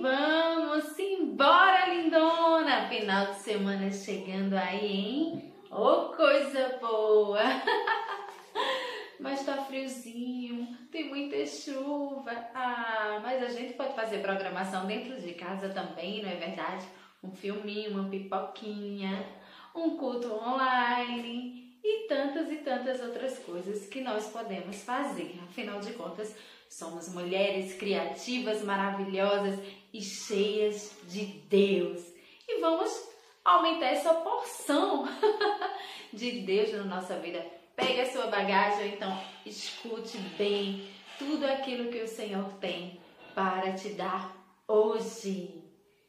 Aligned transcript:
vamos 0.00 0.98
embora, 0.98 1.92
lindona! 1.94 2.88
Final 2.88 3.26
de 3.32 3.38
semana 3.38 3.90
chegando 3.90 4.54
aí, 4.54 4.86
hein? 4.86 5.52
Oh, 5.70 6.12
coisa 6.16 6.78
boa! 6.80 7.40
Mas 9.18 9.44
tá 9.44 9.56
friozinho, 9.64 10.76
tem 10.92 11.08
muita 11.08 11.44
chuva. 11.44 12.30
Ah, 12.54 13.18
mas 13.20 13.42
a 13.42 13.48
gente 13.48 13.74
pode 13.74 13.92
fazer 13.94 14.18
programação 14.18 14.86
dentro 14.86 15.20
de 15.20 15.34
casa 15.34 15.70
também, 15.70 16.22
não 16.22 16.30
é 16.30 16.36
verdade? 16.36 16.86
Um 17.20 17.32
filminho, 17.32 17.90
uma 17.90 18.08
pipoquinha, 18.08 19.26
um 19.74 19.96
culto 19.96 20.32
online 20.32 21.67
e 21.88 22.06
tantas 22.06 22.50
e 22.50 22.56
tantas 22.56 23.00
outras 23.00 23.38
coisas 23.38 23.86
que 23.86 24.00
nós 24.00 24.26
podemos 24.26 24.82
fazer. 24.82 25.38
Afinal 25.48 25.80
de 25.80 25.92
contas, 25.92 26.34
somos 26.68 27.08
mulheres 27.08 27.74
criativas, 27.74 28.62
maravilhosas 28.62 29.58
e 29.92 30.02
cheias 30.02 30.92
de 31.08 31.24
Deus. 31.48 32.04
E 32.46 32.60
vamos 32.60 33.08
aumentar 33.44 33.86
essa 33.86 34.12
porção 34.14 35.08
de 36.12 36.40
Deus 36.40 36.72
na 36.72 36.84
nossa 36.84 37.18
vida 37.18 37.58
Pegue 37.78 38.00
a 38.00 38.10
sua 38.10 38.26
bagagem, 38.26 38.94
então 38.94 39.22
escute 39.46 40.18
bem 40.36 40.84
tudo 41.16 41.46
aquilo 41.46 41.92
que 41.92 42.02
o 42.02 42.08
Senhor 42.08 42.52
tem 42.54 42.98
para 43.36 43.72
te 43.72 43.90
dar 43.90 44.36
hoje 44.66 45.62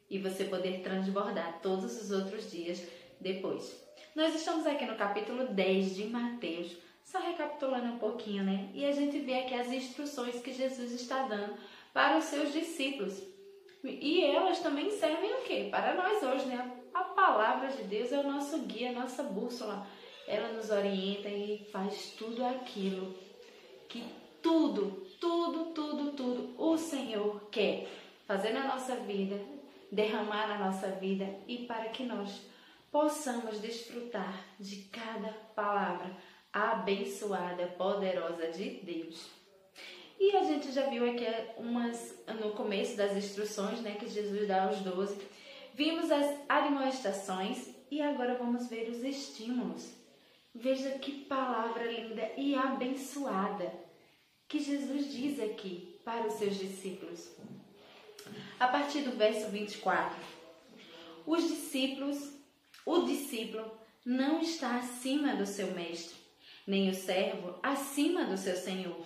e 0.09 0.17
você 0.17 0.45
poder 0.45 0.81
transbordar 0.81 1.59
todos 1.61 2.01
os 2.01 2.09
outros 2.09 2.49
dias 2.49 2.81
depois. 3.21 3.87
Nós 4.15 4.33
estamos 4.33 4.65
aqui 4.65 4.85
no 4.85 4.95
capítulo 4.95 5.47
10 5.47 5.95
de 5.95 6.05
Mateus, 6.05 6.75
só 7.05 7.19
recapitulando 7.19 7.93
um 7.93 7.99
pouquinho, 7.99 8.43
né? 8.43 8.69
E 8.73 8.83
a 8.85 8.91
gente 8.91 9.19
vê 9.19 9.39
aqui 9.39 9.53
as 9.53 9.71
instruções 9.71 10.41
que 10.41 10.51
Jesus 10.51 10.91
está 10.93 11.23
dando 11.23 11.53
para 11.93 12.17
os 12.17 12.25
seus 12.25 12.51
discípulos. 12.51 13.21
E 13.83 14.23
elas 14.23 14.59
também 14.59 14.89
servem 14.91 15.31
o 15.35 15.41
quê? 15.43 15.67
Para 15.69 15.93
nós 15.93 16.23
hoje, 16.23 16.45
né? 16.45 16.71
A 16.93 17.03
palavra 17.03 17.69
de 17.69 17.83
Deus 17.83 18.11
é 18.11 18.19
o 18.19 18.31
nosso 18.31 18.57
guia, 18.59 18.89
a 18.89 18.93
nossa 18.93 19.23
bússola 19.23 19.85
ela 20.27 20.49
nos 20.53 20.69
orienta 20.69 21.27
e 21.27 21.67
faz 21.71 22.13
tudo 22.17 22.45
aquilo 22.45 23.15
que 23.87 24.03
tudo, 24.41 25.07
tudo, 25.19 25.73
tudo, 25.73 26.11
tudo 26.11 26.53
o 26.57 26.77
Senhor 26.77 27.41
quer 27.51 27.87
fazer 28.27 28.51
na 28.53 28.67
nossa 28.67 28.95
vida, 28.95 29.39
derramar 29.91 30.47
na 30.47 30.65
nossa 30.65 30.87
vida 30.87 31.27
e 31.47 31.59
para 31.65 31.89
que 31.89 32.03
nós 32.03 32.41
possamos 32.91 33.59
desfrutar 33.59 34.45
de 34.59 34.83
cada 34.83 35.31
palavra 35.55 36.15
abençoada, 36.51 37.67
poderosa 37.67 38.47
de 38.47 38.81
Deus. 38.83 39.29
E 40.19 40.35
a 40.35 40.43
gente 40.43 40.71
já 40.71 40.89
viu 40.89 41.09
aqui 41.09 41.25
umas 41.57 42.13
no 42.41 42.51
começo 42.51 42.97
das 42.97 43.15
instruções, 43.15 43.79
né, 43.81 43.95
que 43.95 44.09
Jesus 44.09 44.47
dá 44.47 44.65
aos 44.65 44.79
doze. 44.79 45.17
Vimos 45.73 46.11
as 46.11 46.35
admoestações 46.49 47.69
e 47.89 48.01
agora 48.01 48.35
vamos 48.35 48.67
ver 48.67 48.89
os 48.89 49.01
estímulos. 49.03 49.89
Veja 50.53 50.91
que 50.99 51.23
palavra 51.25 51.89
linda 51.89 52.29
e 52.35 52.55
abençoada 52.55 53.71
que 54.47 54.59
Jesus 54.59 55.11
diz 55.11 55.39
aqui 55.39 55.99
para 56.03 56.27
os 56.27 56.33
seus 56.33 56.57
discípulos. 56.57 57.29
A 58.59 58.67
partir 58.67 59.01
do 59.01 59.15
verso 59.15 59.49
24. 59.49 60.17
Os 61.25 61.47
discípulos, 61.47 62.17
o 62.89 63.05
discípulo 63.05 63.71
não 64.03 64.41
está 64.41 64.77
acima 64.77 65.35
do 65.35 65.45
seu 65.45 65.67
mestre, 65.75 66.17
nem 66.65 66.89
o 66.89 66.93
servo 66.95 67.59
acima 67.61 68.25
do 68.25 68.35
seu 68.35 68.55
senhor. 68.55 69.05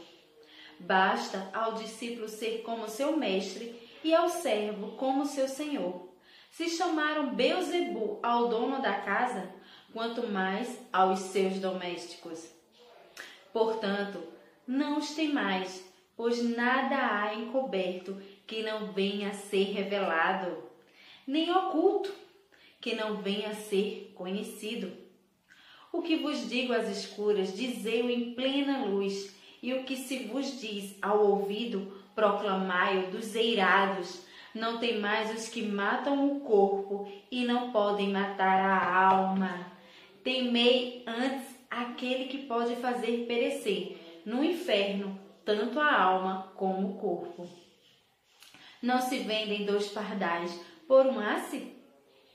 Basta 0.79 1.49
ao 1.53 1.73
discípulo 1.73 2.29
ser 2.29 2.61
como 2.61 2.87
seu 2.87 3.17
mestre 3.17 3.75
e 4.01 4.15
ao 4.15 4.29
servo 4.29 4.93
como 4.95 5.25
seu 5.25 5.49
senhor. 5.49 6.07
Se 6.49 6.69
chamaram 6.69 7.35
Beuzebu 7.35 8.19
ao 8.23 8.47
dono 8.47 8.81
da 8.81 9.01
casa, 9.01 9.53
quanto 9.91 10.27
mais 10.27 10.79
aos 10.93 11.19
seus 11.19 11.59
domésticos. 11.59 12.49
Portanto, 13.51 14.23
não 14.65 14.97
os 14.97 15.13
temais, 15.13 15.83
pois 16.15 16.41
nada 16.41 16.95
há 16.95 17.35
encoberto 17.35 18.15
que 18.47 18.63
não 18.63 18.93
venha 18.93 19.31
a 19.31 19.33
ser 19.33 19.73
revelado, 19.73 20.71
nem 21.27 21.51
oculto 21.51 22.22
que 22.83 22.93
não 22.95 23.15
venha 23.21 23.47
a 23.47 23.55
ser 23.55 24.11
conhecido. 24.13 24.91
O 25.89 26.01
que 26.01 26.17
vos 26.17 26.49
digo 26.49 26.73
às 26.73 26.89
escuras, 26.89 27.55
dizei-o 27.55 28.09
em 28.09 28.33
plena 28.33 28.83
luz, 28.83 29.33
e 29.61 29.73
o 29.73 29.85
que 29.85 29.95
se 29.95 30.25
vos 30.25 30.59
diz 30.59 30.93
ao 31.01 31.25
ouvido, 31.25 32.03
proclamai-o 32.13 33.09
dos 33.09 33.35
eirados. 33.35 34.25
Não 34.53 34.79
tem 34.79 34.99
mais 34.99 35.33
os 35.33 35.47
que 35.47 35.61
matam 35.61 36.27
o 36.27 36.41
corpo 36.41 37.09
e 37.31 37.45
não 37.45 37.71
podem 37.71 38.09
matar 38.09 38.59
a 38.59 39.07
alma. 39.07 39.71
Temei 40.21 41.03
antes 41.07 41.55
aquele 41.71 42.25
que 42.25 42.39
pode 42.39 42.75
fazer 42.75 43.25
perecer 43.25 43.97
no 44.25 44.43
inferno 44.43 45.17
tanto 45.45 45.79
a 45.79 46.01
alma 46.01 46.51
como 46.57 46.89
o 46.89 46.97
corpo. 46.97 47.47
Não 48.81 48.99
se 48.99 49.19
vendem 49.19 49.65
dois 49.65 49.87
pardais 49.87 50.53
por 50.85 51.05
um 51.05 51.17
asse? 51.17 51.72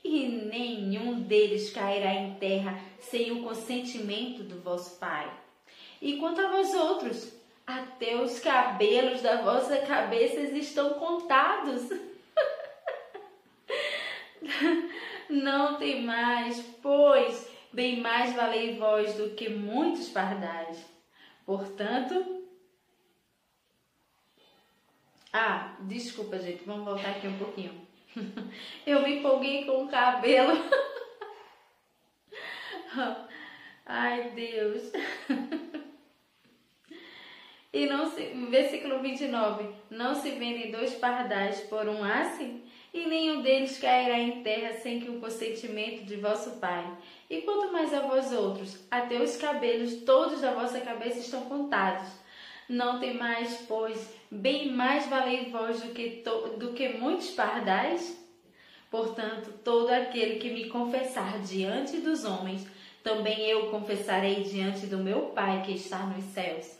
E 0.03 0.27
nenhum 0.27 1.21
deles 1.21 1.71
cairá 1.71 2.13
em 2.13 2.35
terra 2.35 2.79
sem 2.99 3.31
o 3.31 3.43
consentimento 3.43 4.43
do 4.43 4.61
vosso 4.61 4.97
Pai. 4.97 5.31
E 6.01 6.17
quanto 6.17 6.41
a 6.41 6.49
vós 6.49 6.73
outros, 6.73 7.33
até 7.67 8.15
os 8.15 8.39
cabelos 8.39 9.21
da 9.21 9.41
vossa 9.41 9.77
cabeça 9.79 10.39
estão 10.41 10.93
contados. 10.93 11.89
Não 15.29 15.77
tem 15.77 16.01
mais, 16.01 16.61
pois 16.81 17.49
bem 17.71 17.99
mais 17.99 18.33
valei 18.33 18.77
vós 18.77 19.13
do 19.15 19.35
que 19.35 19.49
muitos 19.49 20.09
pardais. 20.09 20.83
Portanto, 21.45 22.43
ah, 25.31 25.75
desculpa, 25.81 26.39
gente, 26.39 26.63
vamos 26.63 26.85
voltar 26.85 27.11
aqui 27.11 27.27
um 27.27 27.37
pouquinho. 27.37 27.88
Eu 28.85 29.01
me 29.03 29.19
empolguei 29.19 29.65
com 29.65 29.85
o 29.85 29.89
cabelo. 29.89 30.53
Ai, 33.85 34.31
Deus. 34.31 34.91
E 37.71 37.85
não 37.85 38.09
se, 38.09 38.23
versículo 38.49 38.99
29, 38.99 39.63
não 39.91 40.15
se 40.15 40.31
vendem 40.31 40.71
dois 40.71 40.95
pardais 40.95 41.59
por 41.61 41.87
um 41.87 42.03
asse, 42.03 42.63
e 42.91 43.05
nenhum 43.05 43.43
deles 43.43 43.77
cairá 43.77 44.17
em 44.17 44.41
terra 44.41 44.73
sem 44.73 44.99
que 44.99 45.09
o 45.09 45.19
consentimento 45.19 46.03
de 46.03 46.15
vosso 46.15 46.59
Pai. 46.59 46.97
E 47.29 47.43
quanto 47.43 47.71
mais 47.71 47.93
a 47.93 47.99
vós 47.99 48.33
outros, 48.33 48.87
até 48.89 49.21
os 49.21 49.37
cabelos 49.37 50.01
todos 50.01 50.41
da 50.41 50.51
vossa 50.55 50.81
cabeça 50.81 51.19
estão 51.19 51.45
contados. 51.45 52.07
Não 52.69 52.99
tem 52.99 53.15
mais, 53.15 53.65
pois, 53.67 54.13
bem 54.29 54.71
mais 54.71 55.07
valei 55.07 55.49
vós 55.49 55.81
do 55.81 55.91
que, 55.91 56.23
do 56.57 56.71
que 56.73 56.89
muitos 56.89 57.31
pardais? 57.31 58.15
Portanto, 58.91 59.51
todo 59.63 59.89
aquele 59.89 60.35
que 60.35 60.51
me 60.51 60.69
confessar 60.69 61.39
diante 61.39 61.97
dos 61.97 62.23
homens, 62.25 62.67
também 63.03 63.41
eu 63.47 63.71
confessarei 63.71 64.43
diante 64.43 64.85
do 64.85 64.99
meu 64.99 65.29
Pai 65.29 65.63
que 65.63 65.71
está 65.71 66.05
nos 66.05 66.23
céus. 66.25 66.77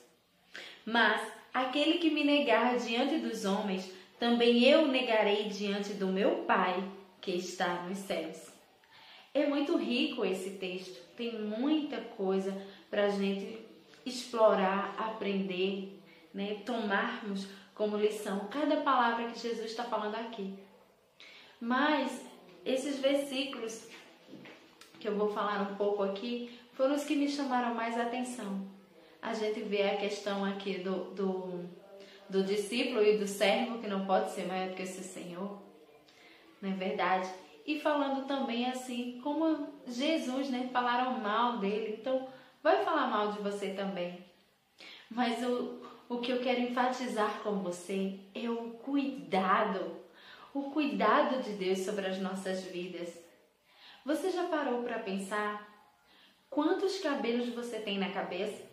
Mas 0.85 1.21
aquele 1.51 1.97
que 1.97 2.11
me 2.11 2.23
negar 2.23 2.77
diante 2.77 3.17
dos 3.17 3.43
homens, 3.43 3.91
também 4.19 4.63
eu 4.63 4.87
negarei 4.87 5.45
diante 5.45 5.93
do 5.93 6.05
meu 6.05 6.43
Pai 6.43 6.83
que 7.19 7.31
está 7.31 7.81
nos 7.81 7.97
céus. 7.97 8.47
É 9.33 9.47
muito 9.47 9.75
rico 9.75 10.23
esse 10.23 10.51
texto, 10.51 10.99
tem 11.15 11.39
muita 11.41 11.97
coisa 11.97 12.55
para 12.91 13.05
a 13.05 13.09
gente 13.09 13.68
explorar, 14.09 14.95
aprender, 14.97 16.01
né? 16.33 16.61
tomarmos 16.65 17.47
como 17.73 17.97
lição 17.97 18.47
cada 18.51 18.77
palavra 18.77 19.27
que 19.27 19.39
Jesus 19.39 19.71
está 19.71 19.83
falando 19.83 20.15
aqui. 20.15 20.53
Mas 21.61 22.25
esses 22.65 22.99
versículos 22.99 23.87
que 24.99 25.07
eu 25.07 25.15
vou 25.15 25.29
falar 25.29 25.61
um 25.61 25.75
pouco 25.75 26.03
aqui 26.03 26.59
foram 26.73 26.95
os 26.95 27.03
que 27.03 27.15
me 27.15 27.29
chamaram 27.29 27.73
mais 27.73 27.97
atenção 27.97 28.67
a 29.21 29.33
gente 29.33 29.61
vê 29.61 29.83
a 29.83 29.97
questão 29.97 30.45
aqui 30.45 30.79
do, 30.79 31.11
do, 31.11 31.65
do 32.29 32.43
discípulo 32.43 33.03
e 33.03 33.17
do 33.17 33.27
servo, 33.27 33.79
que 33.79 33.87
não 33.87 34.05
pode 34.05 34.31
ser 34.31 34.47
maior 34.47 34.69
do 34.69 34.75
que 34.75 34.83
esse 34.83 35.03
Senhor, 35.03 35.57
não 36.61 36.69
é 36.71 36.73
verdade? 36.73 37.29
E 37.65 37.79
falando 37.79 38.25
também 38.25 38.65
assim, 38.65 39.19
como 39.21 39.67
Jesus, 39.85 40.49
né? 40.49 40.69
Falaram 40.71 41.19
mal 41.19 41.57
dele, 41.57 41.97
então 41.99 42.27
vai 42.61 42.83
falar 42.83 43.07
mal 43.07 43.31
de 43.31 43.39
você 43.39 43.69
também. 43.69 44.23
Mas 45.09 45.43
o, 45.43 45.81
o 46.07 46.19
que 46.19 46.31
eu 46.31 46.41
quero 46.41 46.61
enfatizar 46.61 47.41
com 47.41 47.59
você 47.59 48.19
é 48.33 48.49
o 48.49 48.71
cuidado, 48.71 49.97
o 50.53 50.71
cuidado 50.71 51.41
de 51.41 51.53
Deus 51.53 51.79
sobre 51.79 52.05
as 52.05 52.19
nossas 52.19 52.63
vidas. 52.65 53.09
Você 54.05 54.31
já 54.31 54.43
parou 54.45 54.83
para 54.83 54.99
pensar 54.99 55.67
quantos 56.49 56.99
cabelos 56.99 57.49
você 57.49 57.79
tem 57.79 57.97
na 57.97 58.11
cabeça? 58.11 58.67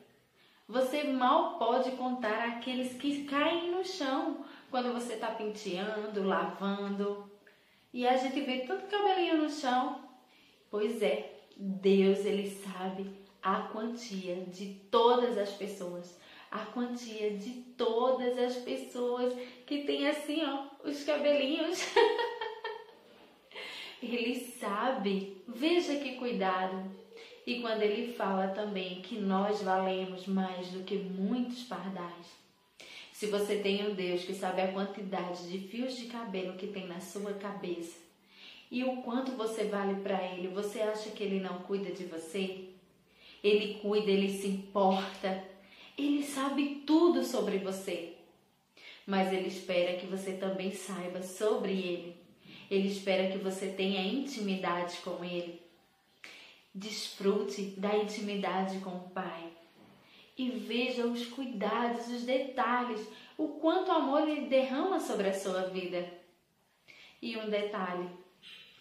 Você 0.69 1.05
mal 1.05 1.59
pode 1.59 1.93
contar 1.93 2.45
aqueles 2.45 2.95
que 2.95 3.25
caem 3.25 3.71
no 3.71 3.85
chão, 3.85 4.45
quando 4.71 4.93
você 4.93 5.15
está 5.15 5.29
penteando, 5.29 6.25
lavando, 6.25 7.31
e 7.93 8.07
a 8.07 8.17
gente 8.17 8.41
vê 8.41 8.61
tanto 8.61 8.89
cabelinho 8.89 9.39
no 9.39 9.49
chão. 9.49 10.05
Pois 10.69 11.01
é, 11.01 11.45
Deus 11.57 12.27
ele 12.27 12.51
sabe 12.51 13.26
a 13.47 13.69
quantia 13.69 14.45
de 14.47 14.75
todas 14.91 15.39
as 15.39 15.51
pessoas, 15.51 16.19
a 16.51 16.67
quantia 16.67 17.31
de 17.31 17.51
todas 17.79 18.37
as 18.37 18.57
pessoas 18.57 19.33
que 19.65 19.85
tem 19.85 20.09
assim, 20.09 20.45
ó, 20.45 20.65
os 20.83 21.05
cabelinhos. 21.05 21.79
ele 24.03 24.35
sabe. 24.35 25.45
Veja 25.47 25.95
que 25.95 26.17
cuidado. 26.17 26.91
E 27.47 27.61
quando 27.61 27.83
ele 27.83 28.13
fala 28.15 28.49
também 28.49 29.01
que 29.01 29.17
nós 29.17 29.63
valemos 29.63 30.27
mais 30.27 30.67
do 30.73 30.83
que 30.83 30.97
muitos 30.97 31.63
pardais. 31.63 32.27
Se 33.13 33.29
você 33.29 33.59
tem 33.59 33.89
um 33.89 33.95
Deus 33.95 34.25
que 34.25 34.35
sabe 34.35 34.61
a 34.61 34.73
quantidade 34.73 35.49
de 35.49 35.69
fios 35.69 35.97
de 35.97 36.07
cabelo 36.07 36.57
que 36.57 36.67
tem 36.67 36.89
na 36.89 37.01
sua 37.01 37.35
cabeça 37.35 37.97
e 38.73 38.83
o 38.83 39.03
quanto 39.03 39.37
você 39.37 39.67
vale 39.67 40.03
para 40.03 40.21
ele, 40.33 40.49
você 40.49 40.81
acha 40.81 41.11
que 41.11 41.23
ele 41.23 41.39
não 41.39 41.61
cuida 41.61 41.93
de 41.93 42.07
você? 42.07 42.76
Ele 43.47 43.75
cuida, 43.75 44.11
ele 44.11 44.29
se 44.29 44.49
importa, 44.49 45.45
ele 45.97 46.25
sabe 46.25 46.83
tudo 46.85 47.25
sobre 47.25 47.59
você. 47.59 48.15
Mas 49.07 49.33
ele 49.33 49.47
espera 49.47 49.97
que 49.97 50.07
você 50.07 50.33
também 50.33 50.73
saiba 50.73 51.23
sobre 51.23 51.71
ele. 51.71 52.17
Ele 52.69 52.89
espera 52.89 53.31
que 53.31 53.39
você 53.39 53.69
tenha 53.69 54.03
intimidade 54.03 54.97
com 54.97 55.25
ele. 55.25 55.63
Desfrute 56.75 57.63
da 57.77 57.97
intimidade 57.97 58.81
com 58.81 58.91
o 58.91 59.11
Pai 59.11 59.53
e 60.37 60.51
veja 60.51 61.07
os 61.07 61.27
cuidados, 61.27 62.09
os 62.09 62.25
detalhes, 62.25 63.09
o 63.39 63.49
quanto 63.61 63.93
amor 63.93 64.29
ele 64.29 64.49
derrama 64.49 64.99
sobre 64.99 65.29
a 65.29 65.33
sua 65.33 65.69
vida. 65.69 66.05
E 67.23 67.37
um 67.37 67.49
detalhe, 67.49 68.09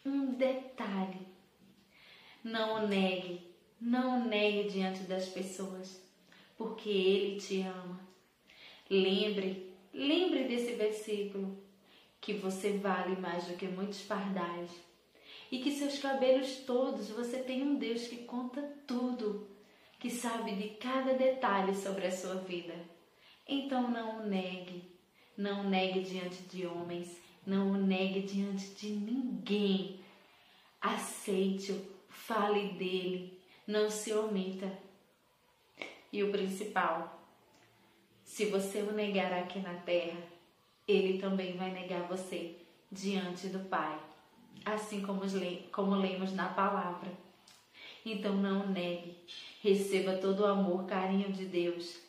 um 0.03 0.33
detalhe. 0.33 1.35
Não 2.43 2.83
o 2.83 2.87
negue, 2.87 3.44
não 3.79 4.21
o 4.21 4.25
negue 4.25 4.69
diante 4.69 5.01
das 5.03 5.27
pessoas, 5.27 6.01
porque 6.57 6.89
ele 6.89 7.39
te 7.39 7.61
ama. 7.61 7.99
Lembre, 8.89 9.73
lembre 9.93 10.45
desse 10.45 10.73
versículo 10.73 11.57
que 12.21 12.33
você 12.33 12.77
vale 12.77 13.15
mais 13.17 13.45
do 13.45 13.55
que 13.55 13.67
muitos 13.67 14.01
pardais 14.01 14.69
e 15.51 15.59
que 15.59 15.71
seus 15.71 15.99
cabelos 15.99 16.57
todos 16.65 17.09
você 17.09 17.37
tem 17.39 17.61
um 17.61 17.75
Deus 17.75 18.07
que 18.07 18.17
conta 18.17 18.61
tudo, 18.87 19.47
que 19.99 20.09
sabe 20.09 20.55
de 20.55 20.69
cada 20.75 21.13
detalhe 21.13 21.75
sobre 21.75 22.07
a 22.07 22.11
sua 22.11 22.35
vida. 22.35 22.73
Então 23.47 23.89
não 23.89 24.21
o 24.21 24.27
negue, 24.27 24.83
não 25.37 25.61
o 25.61 25.69
negue 25.69 26.01
diante 26.01 26.41
de 26.43 26.65
homens, 26.65 27.15
não 27.45 27.71
o 27.71 27.77
negue 27.77 28.21
diante 28.21 28.67
de 28.75 28.89
ninguém. 28.89 29.99
Aceite-o, 30.81 31.79
fale 32.09 32.69
dele, 32.73 33.39
não 33.67 33.89
se 33.89 34.13
omita. 34.13 34.71
E 36.11 36.23
o 36.23 36.31
principal, 36.31 37.21
se 38.23 38.45
você 38.45 38.79
o 38.79 38.93
negar 38.93 39.33
aqui 39.33 39.59
na 39.59 39.73
terra, 39.73 40.17
ele 40.87 41.19
também 41.19 41.57
vai 41.57 41.71
negar 41.71 42.07
você 42.07 42.55
diante 42.91 43.47
do 43.47 43.59
Pai 43.67 43.99
assim 44.65 45.01
como, 45.01 45.21
como 45.71 45.95
lemos 45.95 46.33
na 46.33 46.49
palavra. 46.49 47.11
Então 48.05 48.35
não 48.35 48.67
negue, 48.67 49.15
receba 49.61 50.17
todo 50.17 50.41
o 50.41 50.45
amor, 50.45 50.85
carinho 50.85 51.31
de 51.31 51.45
Deus 51.45 51.99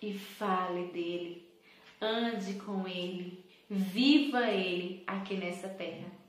e 0.00 0.12
fale 0.12 0.86
dele, 0.86 1.48
ande 2.00 2.54
com 2.54 2.86
ele, 2.86 3.44
viva 3.68 4.50
ele 4.50 5.02
aqui 5.06 5.34
nessa 5.36 5.68
terra. 5.68 6.21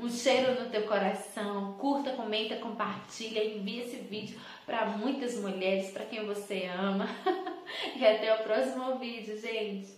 Um 0.00 0.08
cheiro 0.08 0.62
no 0.62 0.70
teu 0.70 0.82
coração, 0.86 1.72
curta, 1.74 2.12
comenta, 2.12 2.56
compartilha, 2.56 3.44
envia 3.44 3.82
esse 3.82 3.96
vídeo 3.96 4.38
para 4.64 4.86
muitas 4.86 5.36
mulheres, 5.36 5.90
para 5.90 6.04
quem 6.04 6.24
você 6.24 6.66
ama. 6.66 7.08
e 7.96 8.06
até 8.06 8.32
o 8.32 8.44
próximo 8.44 8.96
vídeo, 8.98 9.36
gente. 9.40 9.97